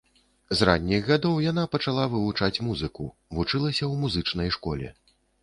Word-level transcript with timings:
З 0.59 0.67
ранніх 0.69 1.03
гадоў 1.11 1.35
яна 1.51 1.65
пачала 1.75 2.07
вывучаць 2.15 2.61
музыку, 2.69 3.03
вучылася 3.37 3.75
ў 3.75 3.93
музычнай 4.07 4.49
школе. 4.59 4.93